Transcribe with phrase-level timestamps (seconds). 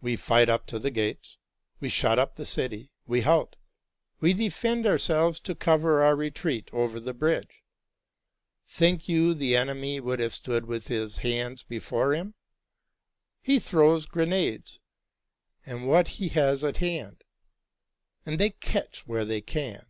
[0.00, 1.38] We fight up to the gates,
[1.80, 3.56] we shut up the city, we halt,
[4.20, 7.64] we defend ourselves to cover our retreat over the bridge.
[8.68, 12.34] Think you the enemy would have stood with his hands before him?
[13.42, 14.78] He throws grenades,
[15.66, 17.24] and what he has at hand;
[18.24, 19.84] and they catch where they can.